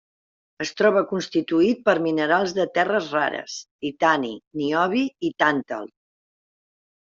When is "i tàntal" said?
5.31-5.89